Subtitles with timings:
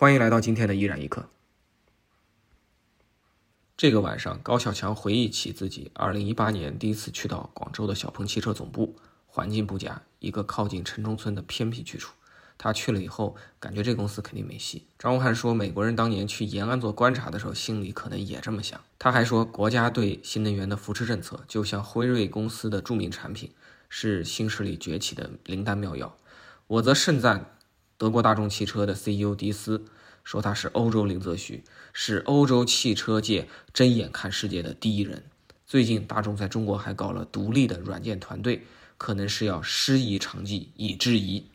[0.00, 1.28] 欢迎来到今天的依然一刻。
[3.76, 8.94] 这个晚上，高小强回忆起自己2018年第一次去到广州的小鹏汽车总部，
[9.26, 12.14] 环境不佳，一个靠近城中村的偏僻去处。
[12.56, 14.86] 他去了以后，感觉这公司肯定没戏。
[15.00, 18.80] 张武汉说，美国人当年去延安做观察的时候，心里可能也这么想。
[19.00, 23.50] 他还说，国家对新能源的扶持政策，就像辉瑞公司的著名产品，
[23.88, 26.16] 是新势力崛起的灵丹妙药。
[26.68, 27.56] 我则盛赞
[27.98, 29.84] 德国大众汽车的 CEO 迪斯，
[30.22, 35.28] 说他是欧洲林则徐，是欧洲汽车界睁眼看世界的第一人。
[35.66, 38.62] 最近，大众在中国还搞了独立的软件团队，
[38.96, 41.50] 可能是要师夷长技以制夷。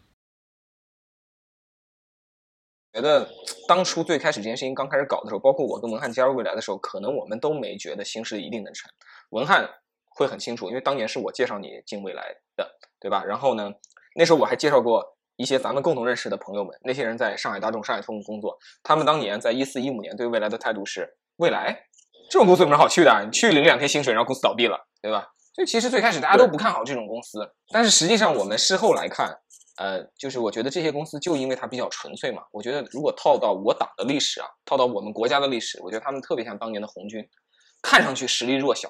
[2.92, 3.32] 觉得
[3.66, 8.92] 当初最开始这件事情刚开始搞的时候，包括我跟文翰加入未来的时候，可能我们都没觉得新势力一定能成。
[9.30, 9.70] 文翰
[10.10, 13.24] 会很清楚，因为当年是我介绍你进未来的，对吧？
[13.24, 13.72] 然后呢，
[14.16, 21.78] 那时候我还介绍过一些咱们共同认识的朋友们，那些人在上海大众、上海通用工作，他们当年在一四一五年对未来的态度是：未来
[22.30, 23.26] 这种公司有什么好去的？
[23.26, 25.28] 你去领两天薪水，然后公司倒闭了，对吧？
[25.54, 29.38] 所以其实最开始大家都不看好这种公司，但是实际上我们事后来看。
[29.78, 37.28] 呃，就是我觉得这些公司就因为它比较纯粹嘛，我觉得如果套到我党的历史啊，套到我们国家的历史，我觉得他们特别像当年的红军，
[37.82, 38.88] 看上去实力弱小，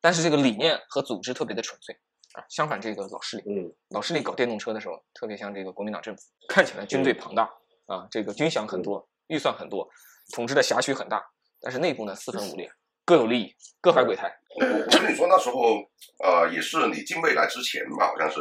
[0.00, 1.98] 但是这个理念和组织特别的纯粹
[2.32, 2.44] 啊。
[2.48, 7.44] 相反，这个老势力，嗯，老势力搞电动车的时候，特别像这个国民党政府，看起来军队庞大
[7.86, 9.88] 啊，这个军饷很多，预算很多，
[10.34, 11.22] 统治的辖区很大，
[11.60, 12.70] 但是内部呢四分五裂。
[13.04, 14.32] 各有利益，各怀鬼胎。
[14.54, 15.82] 我跟你说，那时候，
[16.22, 18.40] 呃，也是你进未来之前吧，好像是，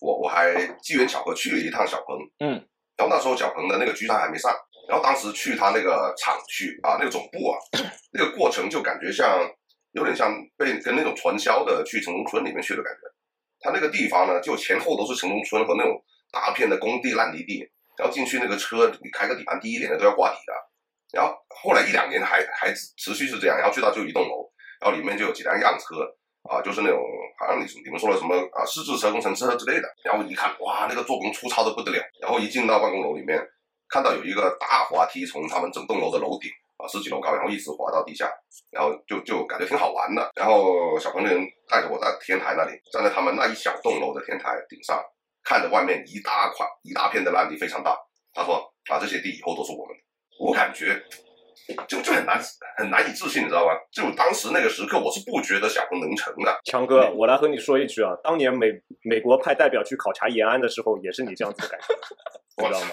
[0.00, 2.52] 我我还机缘巧合去了一趟小鹏，嗯，
[2.96, 4.50] 然后那时候小鹏的那个局长还没上，
[4.88, 7.58] 然后当时去他那个厂区啊，那个总部啊，
[8.12, 9.46] 那个过程就感觉像
[9.92, 13.00] 有点像被跟那种传销的去城中村里面去的感觉。
[13.60, 20.52] 他那个地方呢，就前后都是城中村和那种大片的工地烂泥地，然后进去那个车，你开个底盘低一点的都要刮底的。
[21.12, 24.50] 然后后来一两年还还持续是这样，然后去到就一栋楼，
[24.80, 26.04] 然后里面就有几辆样车
[26.42, 27.00] 啊，就是那种
[27.40, 29.88] 好像你你们说的什么啊，试制车、工程车之类的。
[30.04, 32.02] 然后一看，哇，那个做工粗糙的不得了。
[32.20, 33.40] 然后一进到办公楼里面，
[33.88, 38.30] 看到有一个大滑梯从他们整栋楼的楼顶啊十几楼高，然后一直滑到地下，
[38.70, 40.30] 然后就就感觉挺好玩的。
[40.34, 45.02] 然后小鹏的人带着我在天台那里，站在他们那一小栋楼的天台顶上，
[45.44, 47.96] 看着外面一大块一大片的烂地，非常大。
[48.32, 50.02] 他说啊，这些地以后都是我们的。
[50.38, 51.02] 我感觉
[51.88, 52.40] 就就很难
[52.76, 53.72] 很难以置信，你知道吗？
[53.90, 56.60] 就当时那个时刻，我是不觉得小鹏能成的。
[56.64, 58.68] 强哥，我来和你说一句啊，当年美
[59.02, 61.86] 美国派代表去考察延安的时候，也是你这样子的感觉，
[62.66, 62.88] 知道吗？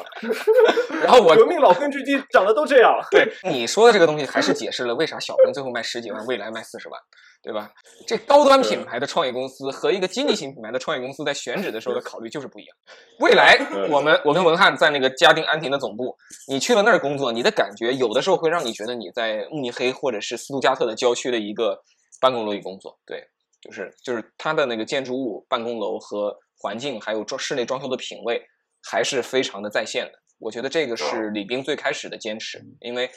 [1.04, 3.00] 然后我 革命老根据地长得都这样。
[3.12, 7.00] 对你说的这个东西，还是解释了为啥小鹏最后卖十几万，未来卖四十万。
[7.42, 7.70] 对吧？
[8.08, 12.76] 这高端品牌的创业公司和一个经济型品牌的创业公司在选址的时候的考虑就是不一样。
[13.22, 13.56] 未来，
[13.92, 21.80] 我们我跟文翰在那个嘉定安亭的总部，你去了那儿工作，你的感觉有的时候会让你觉得你在慕尼黑或者是斯图加特的郊区的一个
[22.20, 22.98] 办公楼里工作。
[23.06, 23.24] 对，
[23.62, 28.42] 就是就是它的那个建筑物、办公楼和环境，还有装室内装修的品味，
[28.90, 30.14] 还是非常的在线的。
[30.40, 33.10] 我觉得这个是李斌最开始的坚持，因为。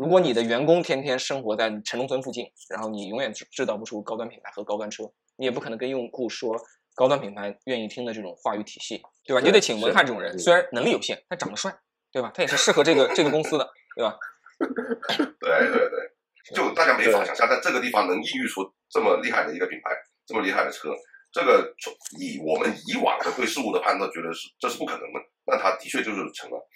[0.00, 5.02] 如果你的员工天天生活在城中村附近，然后你永远制制造不出高端品牌和高端车，
[5.36, 6.56] 你也不可能跟用户说
[6.94, 9.40] 高端品牌愿意听的这种话语体系，对吧？
[9.44, 11.76] 你得请文翰这种人，虽然能力有限，他长得帅，
[12.12, 12.30] 对吧？
[12.32, 14.16] 他也是适合这个这个公司的，对吧？
[14.60, 19.90] 对对对，就大家没法想象，在这个地方能孕育出这么厉害的一个品牌，
[20.26, 20.94] 这么厉害的车，
[21.30, 21.74] 这个
[22.18, 26.68] 以我们以往的对事物的判断，觉得是这是不可能的，那他的确就是成了。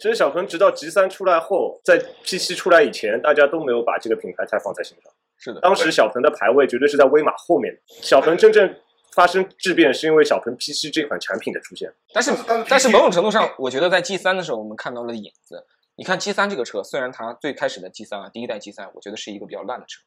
[0.00, 5.12] 其实小鹏直到 G 三出来后，在 P 七出来以前，大家都没有把这个品牌太放在心上。
[5.38, 7.72] 是的，当时小鹏的排位绝对是在威马后面。
[8.02, 8.76] 小鹏真正
[9.12, 11.94] 发生质变，是因为小鹏 P 七这款产品的出现。
[12.12, 12.32] 但是，
[12.68, 15.64] 但是某种程度上，我觉得在 G 三的时候，我们看到了影子。
[15.96, 20.02] 你看 G 三这个车，虽然它最开始的 G 三啊，第一代 G 三，我觉得是一个比较烂的车，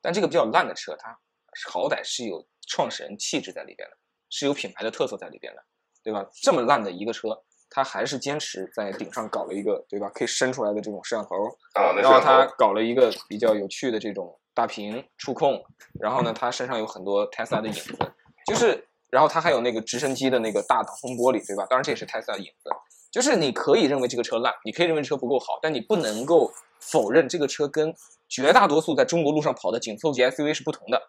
[0.00, 1.16] 但这个比较烂的车，它
[1.70, 3.96] 好歹是有创始人气质在里边的，
[4.30, 5.62] 是有品牌的特色在里边的，
[6.02, 6.26] 对吧？
[6.42, 7.28] 这么烂的一个车。
[7.74, 10.06] 他还是坚持在顶上搞了一个，对吧？
[10.10, 11.30] 可以伸出来的这种摄像头
[11.72, 15.58] 啊，然后他搞了一个比较有趣的这种大屏触控，
[15.98, 17.96] 然后呢，他身上有很多 Tesla 的影子，
[18.46, 21.64] 就是，然后他还有那个直升机的那个大挡风玻璃，对吧？
[21.70, 22.68] 当然这也是 Tesla 的影子，
[23.10, 27.94] 就是你可以认为这个车烂，你可以认为车不够好，但你不能够否认这个车跟
[28.28, 31.00] 绝大多数在中国路上跑的紧凑级 SUV 是不同的。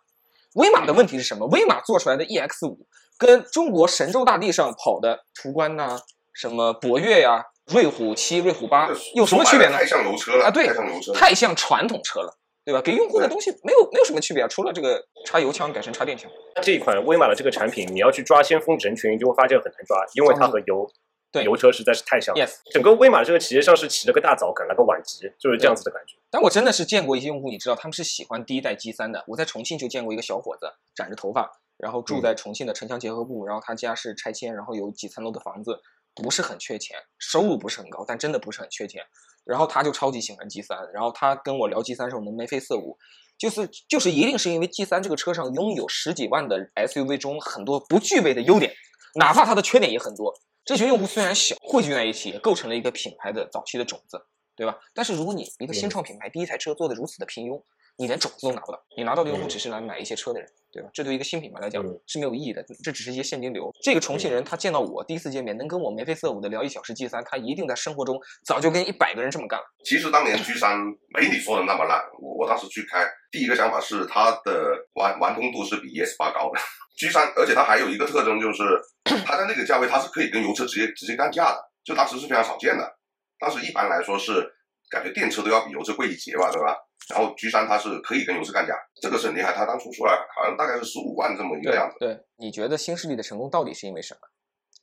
[0.56, 1.46] 威马的问题是什么？
[1.48, 2.86] 威马做出来的 EX 五
[3.18, 6.00] 跟中国神州大地上跑的途观呐。
[6.36, 9.78] 什么博越呀、瑞虎七、瑞虎八有什么区别呢？
[9.78, 10.50] 太像楼车了啊！
[10.50, 12.36] 对，太像油车，太像传统车了，
[12.66, 12.82] 对吧？
[12.82, 16.28] 给用户的东西没有没有什么区别啊，除了这个插油枪改成插电枪。
[16.64, 20.90] 这一款威马的这个产品，你要去抓先锋人群，就会发现很难抓，因为它和油
[21.34, 22.46] 对油车实在是太香了。
[22.46, 26.16] Yes，整个威马这个企业像是起了个大早，赶了个晚集，就是这样子的感觉。
[26.30, 29.24] 但我真的是见过一些用户，你知道他们是喜欢第一代 G 三的。
[29.28, 35.82] 我在重庆就见过一个小伙子，染着头发，然后住在重庆的城乡结合部，然后他家是拆迁，然后有几层楼的房子，
[36.14, 39.02] 不是很缺钱，收入不是很高，但真的不是很缺钱。
[39.44, 42.96] 然后他就超级喜欢 G 三，然后他跟我聊 G 三时候能眉飞色舞，
[43.40, 48.72] 就是就是一定是因为 G 三这个车上拥有十几万的 SUV 中很多不具备的优点，
[49.16, 50.32] 哪怕它的缺点也很多。
[50.66, 54.26] 这群用户虽然小，汇聚在一起也构成了一个品牌的早期的种子，
[54.56, 54.78] 对吧？
[54.94, 57.62] 但是如果你一个新创品牌第一台车做的如此的平庸，
[57.98, 60.90] 你连种子都拿不到，你拿到的用户只是来买一些车的人，对吧？
[60.94, 63.72] 这对于一个新品牌来讲嗯是没有意义的，这只是一些现金流。
[63.84, 69.66] 这个重庆人他见到我第一次见面，能跟我眉飞色舞的聊一小时 G 三，他一定在生活中早就跟一百个人这么干了。
[69.86, 70.78] 其实当年 G 三
[71.14, 76.60] 没你说的那么烂，我我当时去开，第一个想法是它的完完工度是比 ES 八高的。
[76.98, 78.64] G 三，而且它还有一个特征就是，
[79.26, 82.98] 它在那个价位它是可以跟油车直接直接干架的，就当时是非常少见的。
[83.40, 84.48] 当时一般来说是
[84.94, 86.78] 感觉电车都要比油车贵一截吧，对吧？
[87.10, 89.52] 然后 G 三它是可以跟油车干架，这个是很厉害。
[89.52, 91.98] 它当初出来好像大概是十五万这么一个样子。
[92.00, 94.20] 对，你觉得新势力的成功到底是因为什么？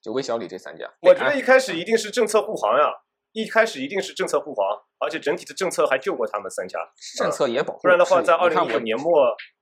[0.02, 2.90] 就魏小李这三家，我觉得一开始一定是政策护航呀，
[3.32, 4.66] 一开始一定是政策护航，
[4.98, 6.78] 而且整体的政策还救过他们三家。
[7.18, 9.12] 政策也保护不然的话，在二零一你看我九年末，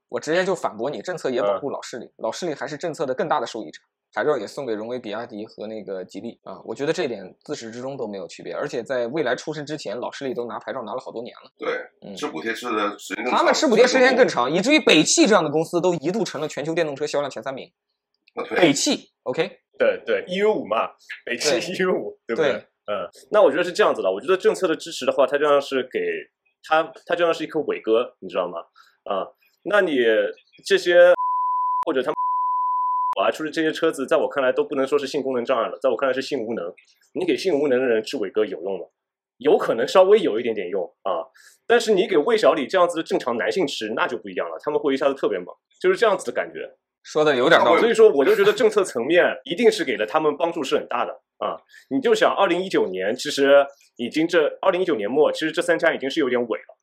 [0.07, 3.81] 我直接就反驳你，政策也保嗯护老势力，老势力还是政策的更大的受益者。
[4.13, 11.51] 牌照也送给荣威、比亚迪和那个吉利啊，我觉得这点自始至终都没有区别，而且在未来出事之前，老势力都拿牌照拿了好多年了。
[11.57, 11.69] 对，
[12.01, 13.37] 嗯吃补贴吃的时间更长。
[13.37, 17.71] 他们吃补贴时间更长，以至于北汽这样的公司都一度成了全球电动车销量前三名。
[18.55, 20.91] 北汽，OK，对对，EU 五嘛，
[21.25, 22.53] 北汽对 EU 五，对不对？
[22.89, 24.11] 嗯，那我觉得是这样子的。
[24.11, 25.99] 我觉得政策的支持的话，它就像是给
[26.63, 28.59] 它，它就像是一颗伟哥，你知道吗？
[29.03, 29.27] 啊，
[29.63, 29.97] 那你
[30.65, 31.13] 这些
[31.85, 32.15] 或者他们
[33.19, 36.73] 啊出的这些车子，在我看来都不能说是性功能障碍了，在我看来是性无能。
[37.13, 38.85] 你给性无能的人吃伟哥有用吗？
[39.37, 41.23] 有可能稍微有一点点用啊，
[41.65, 45.47] 但是你给魏小李这样子的正常男性吃，那就不一样了，他们会一下子特别猛，
[45.81, 46.69] 就是这样子的感觉。
[47.03, 47.79] 说的有点道理。
[47.79, 51.55] 所以说，我就觉得政策层面一定是给了他们帮助是很大的啊。
[51.89, 56.77] 你就想，二零一九年其实已经这二零一九年末，其实这三家已经是有点萎了，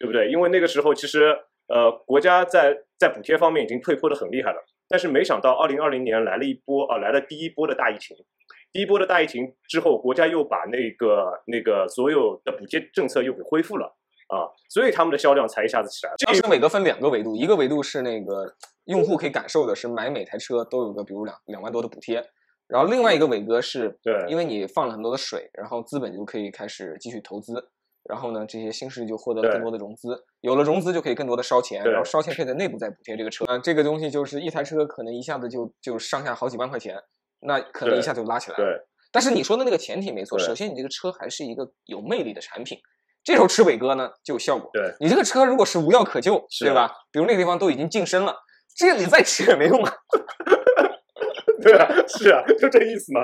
[0.00, 0.30] 对不对？
[0.30, 1.36] 因为那个时候其实
[1.68, 8.16] 呃，国家在在补贴方面已经退坡的很厉害了，但是没想到二零二零年来了一波啊，来了第一波的大疫情。
[8.72, 13.86] 第一波的大疫情之后，国家又把那个那个所有的补贴政策又给恢复了
[14.28, 16.16] 啊，所以他们的销量才一下子起来了。
[16.26, 18.54] 当时伟哥分两个维度，一个维度是那个
[18.84, 22.22] 用户可以感受的是买每台车都有个比如两两万多的补贴，
[22.66, 27.70] 然后另外一个伟哥是对因为你放了很多的水，然后资本就可以开始继续投资，
[28.08, 36.96] 然后呢这些新势力就获得了更多的融资，有了融资就可以更多的烧钱，然后烧钱可以在内部再补贴这个车，啊、这个东西就是一台车可能一下子就就上下好几万块钱，
[37.40, 38.64] 那可能一下就拉起来了。
[38.64, 38.80] 对
[39.12, 42.78] 但是你说的那个前提没错，首先你这个车还是一个有魅力的产品，
[43.24, 44.70] 这时候吃伟哥呢就有效果。
[44.72, 46.90] 对你这个车如果是无药可救，对吧？
[47.10, 48.34] 比如那个地方都已经净身了，
[48.76, 49.92] 这个你再吃也没用啊。
[51.60, 53.20] 对啊，是啊，就这意思嘛。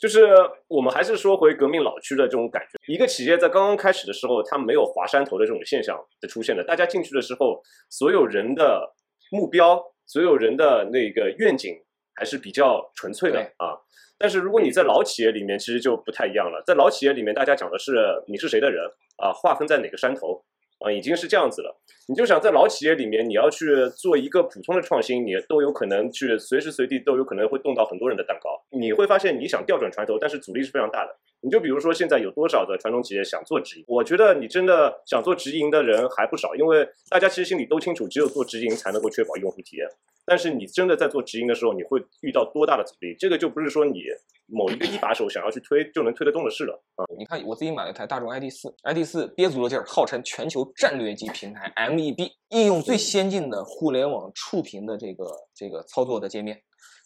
[0.00, 0.26] 就是
[0.66, 2.92] 我们还是说回革命老区的这种感觉。
[2.92, 6.64] 一个企业在刚刚开始的时候，它没有划山头的这种现象的出现的。
[6.64, 8.94] 大家进去的时候，所有人的
[9.30, 11.74] 目标，所有人的那个愿景
[12.14, 13.76] 还是比较纯粹的啊。
[14.16, 16.62] 但是如果你在老企业里面，其实就不太一样了。
[16.66, 18.82] 在老企业里面，大家讲的是你是谁的人
[19.18, 20.42] 啊，划分在哪个山头
[20.80, 21.80] 啊，已经是这样子了。
[22.08, 28.60] 你就想在老企业里面，你要去做一个普通的创新，你都有可能去随时随地都有可能会动到很多人的蛋糕。
[28.70, 31.16] 你会发现，你想调转船头，但是阻力是非常大的。
[31.42, 33.84] 你就比如说，现在有多少的传统企业想做直营？
[33.88, 39.88] 我觉得你真的想做直营的人还不少，因为大家其实心里都清楚，只有做直营才能够确保用户体验。
[40.26, 43.16] 但是你真的在做直营的时候，你会遇到多大的阻力？
[43.18, 44.02] 这个就不是说你
[44.46, 47.04] 某一个一把手想要去推就能推得动的事了啊。
[47.16, 56.60] 你看我自己买了一台大众 ID 四，ID 四憋足了劲儿，号称全球战略级平台 MEB，应用最先进的互联网触屏的这个这个操作的界面。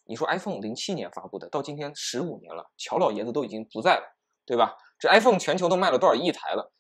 [0.07, 4.03] 你说 iPhone 零七年发布的，到今天十五年了，乔老爷子都已经不在了，
[4.47, 4.75] 对吧？
[4.99, 6.73] 这 iPhone 全球都卖了多少亿台了？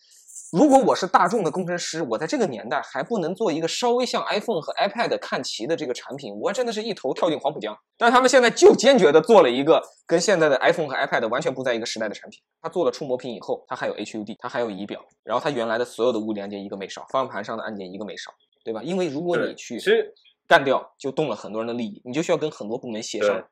[0.53, 7.77] 如果我是大众的工程师，我在这个年代还不能做一个稍微向 iPhone 和 iPad 看齐的这个产品，我真的是一头跳进黄浦江。
[7.99, 12.41] 但是他们现在就坚决的做了一个跟现在的 iPhone 和 iPad 完全不在一个时代的产品。
[12.63, 18.33] 它做了触摸屏以后，它还有 HUD，它还有仪表，然后它原来的所有的物理按键一个没少，方向盘上的按键一个没少，
[18.65, 18.81] 对吧？
[18.85, 19.81] 因为如果你去
[20.47, 23.45] 干掉，就动了很多人的利益，你就需要跟很多部门协商。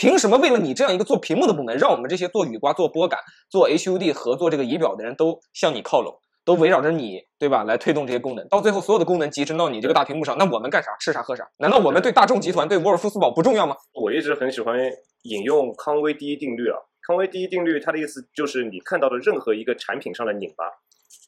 [0.00, 7.64] 凭什么为了你这样一个做屏幕的部门，让我们这些做雨刮、做拨杆、做 HUD 和做这个仪表的人都向你靠拢，都围绕着你，对吧？
[7.64, 10.96] 来推动这些功能，到最后所有的功能集成到你这个大屏幕上，那我们干啥？
[10.98, 11.46] 吃啥喝啥？
[11.58, 13.76] 难道我们对大众集团、对沃尔夫斯堡不重要吗？
[13.92, 14.74] 我一直很喜欢
[15.24, 16.78] 引用康威第一定律啊。
[17.06, 20.64] 康威第一定律，它的意思就是你看到的任何一个产品上的拧巴，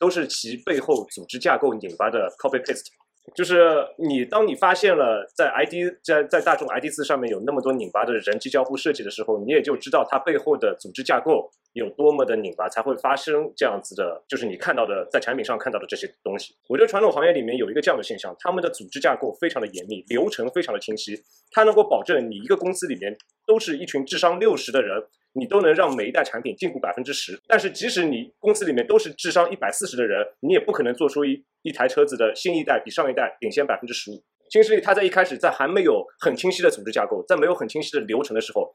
[0.01, 2.87] 都是其背后组织架构拧巴的 copy paste。
[3.35, 16.55] 就是你，当你发现了在 ID 在在大众 ID 四上面有那么多拧巴的人机交互设计的时候，你也就知道它背后的组织架构有多么的拧巴，才会发生这样子的，就是你看到的在产品上看到的这些东西。
[16.69, 21.17] 我觉得传统行业里面有一个这样的现象，他们的组织架构非常的严密，流程非常的清晰，
[21.53, 25.05] 它能够保证你一个公司里面都是一群智商六十的人。
[25.35, 34.23] 你都能让每一代产品进步百分之十，但是即使你公司里面都是智商一百四十的人，你也不可能做出一一台车子的新一代比上一代领先百分之十五。
[34.51, 38.71] 新势力它在一开始在还没有很清晰的组织架构，在没有很清晰的流程的时候，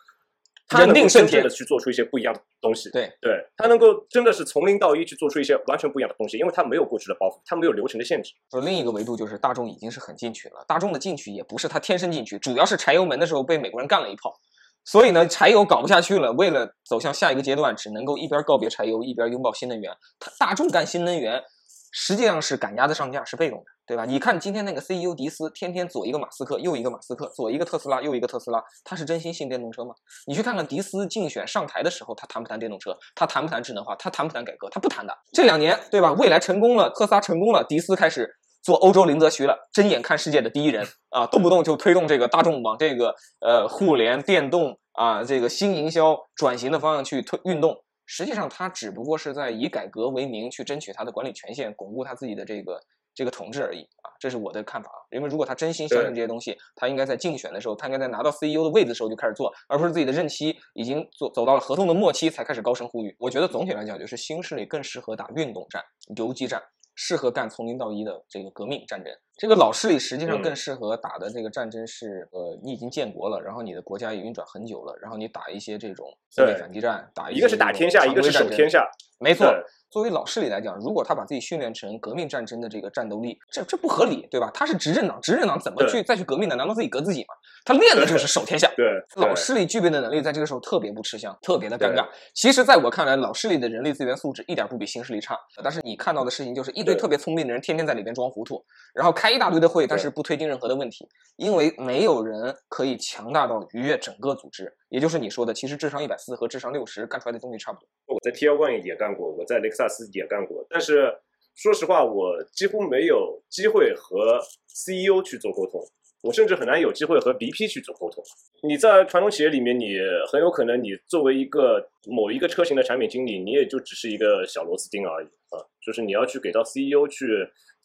[0.68, 2.90] 它能够真正的去做出一些不一样的东西。
[2.90, 8.34] 对对，它能够真的是从零到一去做出一些完全不一样的东西，因为它没有过去的包袱，它没有流程的限制。
[8.50, 14.40] 说另一个维度就是大众已经是很进取了，大众的进取也不是他天生进取，主要是柴油门的时候被美国人干了一炮。
[14.90, 19.92] 所以呢，柴油搞不下去了，为了走向下一个阶段，只能够一边告别柴油，一边拥抱新能源。
[20.18, 21.44] 它大众干新能源，
[21.92, 24.06] 实际上是赶鸭子上架，是被动的，对吧？
[24.06, 29.94] 你看今天那个 CEO 迪斯，天天左一个马斯克，右一个马斯克，左一个特斯拉，右一个特斯拉，他是真心信电动车吗？
[30.26, 32.98] 你去看看迪斯竞选上台的时候，他谈不谈电动车？
[33.14, 33.94] 他谈不谈智能化？
[33.98, 34.70] 他谈不谈改革？
[34.70, 35.14] 他不谈的。
[35.34, 36.14] 这两年，对吧？
[36.14, 38.38] 未来成功了，特斯拉成功了，迪斯开始。
[38.68, 47.82] 做欧洲林则徐了，睁眼看世界的第一人啊，动不动就推动这个大众往这个呃互联电动啊这个新营销转型的方向去推运动。
[48.06, 52.78] 实际上，他只不过是在以改革为名去争取他的管理权限，巩固他自己的这个
[53.16, 54.12] 这个统治而已啊。
[54.20, 55.00] 这是我的看法啊。
[55.12, 63.16] 因为如果他真心相信这些东西，他应该在竞选的时候，他应该在拿到 CEO 的位置的时候就开始做，而不是自己的任期已经做走到了合同的末期才开始高声呼吁。
[63.18, 65.82] 我觉得总体来讲，就是新势力更适合打运动战、
[66.18, 66.62] 游击战。
[66.98, 78.84] 适合干从零到一的这个革命战争，这个老势力实际上更适合打的这个战争是，呃，你已经建国了，然后你的国家也运转很久了，然后你打一些这种自卫反击战，打一个是打天下，一个是守天下，
[79.20, 79.54] 没错。
[79.90, 84.52] 作为老势力来讲，如果他把自己训练成革命战争的这个战斗力，这这不合理，对吧？
[84.54, 86.58] 他是执政党，执政党怎么去再去革命的？
[86.58, 87.34] 难道自己革自己吗？
[87.64, 88.70] 他练的就是守天下。
[88.76, 92.06] 对，老势力具备的能力，在这个时候特别不吃香，特别的尴尬。
[92.34, 95.40] 其实，在我看来，老势力的人力资源素质一点不比新势力差。
[95.64, 98.62] 但是你看到的事情就是一堆特别聪明的人，天天在里边装糊涂，
[98.94, 104.74] 然后开一大堆的会，但是不推进任何的问题，因为没有人可以强大到逾越整个组织。
[104.90, 107.88] 也就是你说的，其实智商一百四和智商六十干出来的东西差不多。
[108.08, 111.14] 我在 T 幺 One 也干过，我在雷克萨斯也干过，但是
[111.56, 115.82] 说实话，我几乎没有机会和 CEO 去做沟通，
[116.22, 118.24] 我甚至很难有机会和 BP 去做沟通。
[118.64, 119.98] 你在传统企业里面，你
[120.32, 127.26] 很有可能你作为一个某一个车型的产品经理，你也就只是一个小螺丝钉而已啊，就是你要去给到 CEO 去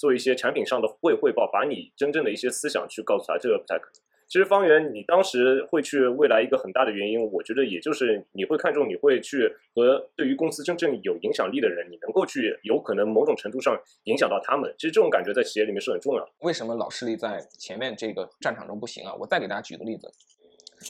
[0.02, 4.02] 做一些产品上的汇汇报，把你真正的一些思想去告诉他，这个不太可能。
[4.26, 14.74] 其实方圆，你当时会去未来一个很大的原因，我觉得也就是你会看重，你会去和对于公司真正有影响力的人，你能够去有可能某种程度上影响到他们。
[14.76, 16.28] 其实这种感觉在企业里面是很重要。
[16.40, 19.14] 为什么老势力在前面这个战场中不行啊？
[19.14, 20.10] 我再给大家举个例子。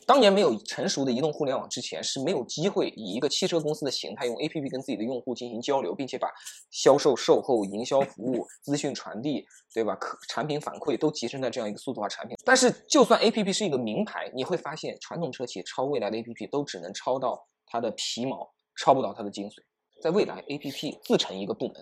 [0.06, 6.28] 当年没有成熟的移动互联网之前，是没有机会以一个汽车公司的形态，用 A P P 跟自己的用户进行交流，并且把
[6.70, 9.44] 销售、售后、营销服务、 资讯传递，
[9.74, 9.94] 对吧？
[9.96, 12.36] 可产品反馈都集成在这样一个数字化产品。
[12.44, 19.54] 但是，就算 A P P 是一个名牌，你会发现传统车企抄未来的 A P P 都只能抄到它的皮毛，抄不到它的精髓。
[20.00, 21.76] 在未来，A P P 自成一个部门，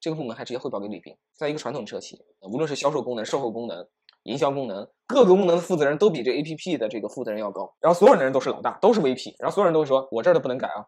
[0.00, 1.16] 这个部门还直接汇报给李斌。
[1.36, 3.86] 在一个传统车企，无论是销售功能、售后功能。
[4.24, 10.84] 营销功能，各个功能的负责人都比这 A P P 的这个负责人要高，然后所有的人都是老大，都是 V P，然后所有人都会说，我这儿的不能改啊，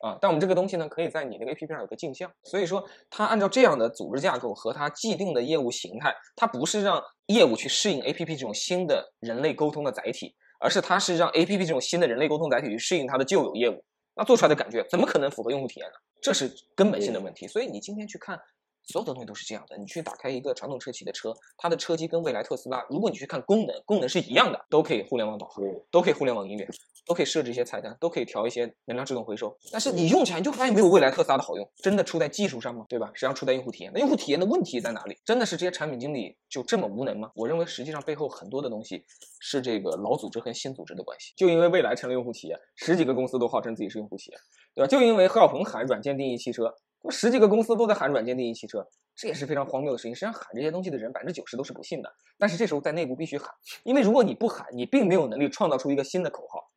[0.00, 13.84] 啊，但我们这个东西呢，可以在你那个 A P P 上有个镜像，所以说它按照这样的组织架构和它既定的业务形态，它不是让业务去适应 A P P 这种新的人类沟通的载体，而是它是让 A P P 这种新的人类沟通载体去适应它的旧有业务，
[14.16, 15.94] 那做出来的感觉怎么可能符合用户体验呢？
[16.20, 18.40] 这是根本性的问题，所以你今天去看。
[18.84, 26.68] 所有的东西都是这样的，你去打开一个传统车企的车，它的车机跟未来特斯拉，如果你去看功能，功能是一样的，都可以互联网导航，都可以互联网音乐，
[27.06, 29.56] 都可以设置一些菜单，都可以调一些能量自动回收。
[29.70, 32.84] 但是你用起来你就发现没有未来特斯拉的好用，真的出在技术上吗？
[32.88, 33.06] 对吧？
[33.14, 33.92] 实际上出在用户体验。
[33.94, 35.16] 那用户体验的问题在哪里？
[35.24, 37.30] 真的是这些产品经理就这么无能吗？
[37.34, 39.04] 我认为实际上背后很多的东西
[39.40, 41.32] 是这个老组织和新组织的关系。
[41.36, 44.40] 就因为未来成了用户体验，十几个公司都号称自己是用户体验，
[44.74, 44.88] 对吧？
[44.88, 46.74] 就因为何小鹏喊软件定义汽车。
[47.02, 50.14] 那十几个公司都在喊软件定义汽车，这也是非常荒谬的事情。
[50.14, 56.70] 实际上喊这些东西的人百分之九十都是不信的，但是这时候在内部必须喊，因为如果你不喊，你并没有能力创造出一个新的口号，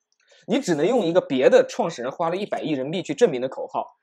[0.47, 3.97] 你只能用一个别的创始人花了一百亿人民币去证明的口号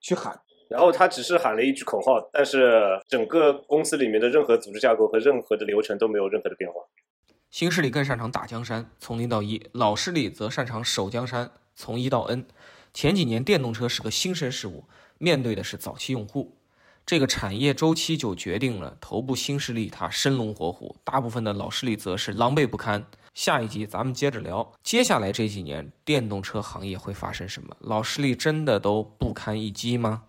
[0.00, 0.40] 去喊。
[0.68, 6.80] 然后他只是喊了一句口号，但是整个公司里面的任何组织架构和任何的流程都没有任何的变化。
[7.50, 12.46] 新势力更擅长打江山，从零到一；老势力则擅长守江山，从一到 N。
[12.92, 14.84] 前几年电动车是个新生事物，
[15.18, 16.56] 面对的是早期用户，
[17.06, 23.04] 这个产业周期就决定了头部新势力它生龙活虎，大部分的老势力则是狼狈不堪。
[23.32, 27.76] 下一集咱们接着聊，接下来这几年电动车行业会发生什么？
[27.80, 30.24] 老势力真的都不堪一击吗？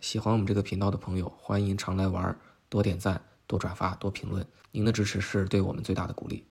[0.00, 2.34] 喜欢我们这个频道的朋友，欢迎常来玩，
[2.70, 6.38] 多点赞、多转发、多评论，您的支持是对我们最大的鼓励。